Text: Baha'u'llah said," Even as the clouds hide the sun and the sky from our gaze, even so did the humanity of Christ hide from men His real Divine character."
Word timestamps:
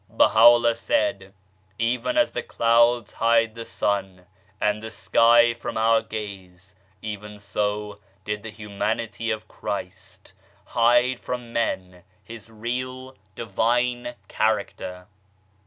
Baha'u'llah 0.09 0.73
said," 0.73 1.31
Even 1.77 2.17
as 2.17 2.31
the 2.31 2.41
clouds 2.41 3.13
hide 3.13 3.53
the 3.53 3.65
sun 3.65 4.25
and 4.59 4.81
the 4.81 4.89
sky 4.89 5.53
from 5.53 5.77
our 5.77 6.01
gaze, 6.01 6.73
even 7.03 7.37
so 7.37 7.99
did 8.25 8.41
the 8.41 8.49
humanity 8.49 9.29
of 9.29 9.47
Christ 9.47 10.33
hide 10.65 11.19
from 11.19 11.53
men 11.53 12.03
His 12.23 12.49
real 12.49 13.15
Divine 13.35 14.15
character." 14.27 15.05